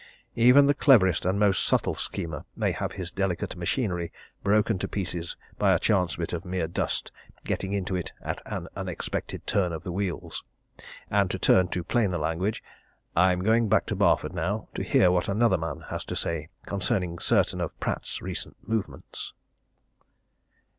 Even 0.33 0.65
the 0.65 0.73
cleverest 0.73 1.25
and 1.25 1.37
most 1.39 1.63
subtle 1.63 1.93
schemer 1.93 2.43
may 2.55 2.71
have 2.71 2.93
his 2.93 3.11
delicate 3.11 3.55
machinery 3.55 4.11
broken 4.41 4.79
to 4.79 4.87
pieces 4.87 5.37
by 5.59 5.75
a 5.75 5.77
chance 5.77 6.15
bit 6.15 6.33
of 6.33 6.43
mere 6.43 6.67
dust 6.67 7.11
getting 7.45 7.71
into 7.71 7.95
it 7.95 8.11
at 8.19 8.41
an 8.47 8.67
unexpected 8.75 9.45
turn 9.45 9.71
of 9.71 9.83
the 9.83 9.91
wheels. 9.91 10.43
And 11.11 11.29
to 11.29 11.37
turn 11.37 11.67
to 11.67 11.83
plainer 11.83 12.17
language 12.17 12.63
I'm 13.15 13.43
going 13.43 13.69
back 13.69 13.85
to 13.85 13.95
Barford 13.95 14.33
now 14.33 14.69
to 14.73 14.81
hear 14.81 15.11
what 15.11 15.29
another 15.29 15.59
man 15.59 15.81
has 15.89 16.03
to 16.05 16.15
say 16.15 16.49
concerning 16.65 17.19
certain 17.19 17.61
of 17.61 17.79
Pratt's 17.79 18.23
recent 18.23 18.57
movements." 18.67 19.33